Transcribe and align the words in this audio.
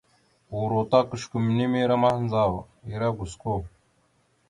Uro 0.61 0.79
ta 0.89 0.99
kʉsəkumere 1.09 1.95
mahəndzaw 2.01 2.53
ere 2.93 3.07
gosko. 3.17 3.53